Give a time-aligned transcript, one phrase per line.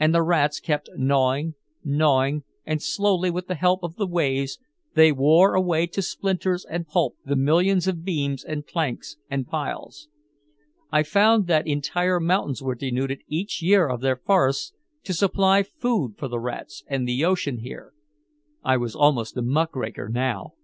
[0.00, 4.58] And the rats kept gnawing, gnawing, and slowly with the help of the waves
[4.96, 10.08] they wore away to splinters and pulp the millions of beams and planks and piles.
[10.90, 14.72] I found that entire mountains were denuded each year of their forests
[15.04, 17.92] to supply food for the rats and the ocean here.
[18.64, 20.54] I was almost a muckraker now.